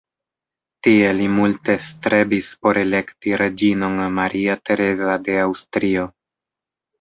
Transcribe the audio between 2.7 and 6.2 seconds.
elekti reĝinon Maria Tereza de Aŭstrio.